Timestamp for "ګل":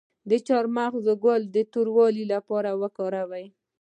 1.23-1.41